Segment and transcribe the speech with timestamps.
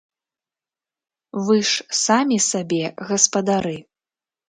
[1.49, 3.77] Вы ж самі сабе гаспадары.